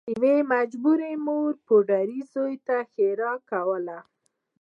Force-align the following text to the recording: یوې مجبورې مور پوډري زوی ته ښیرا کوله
یوې 0.13 0.35
مجبورې 0.53 1.11
مور 1.25 1.51
پوډري 1.65 2.19
زوی 2.33 2.55
ته 2.67 2.77
ښیرا 2.93 3.33
کوله 3.49 3.99